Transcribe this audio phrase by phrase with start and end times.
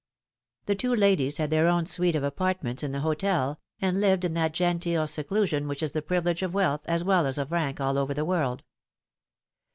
[0.65, 4.33] The two ladies had their own suite of apartments in the hotel, and lived in
[4.33, 7.99] that genteel seclusion which is the privilege of wealth as well as of rank all
[7.99, 8.63] over the world.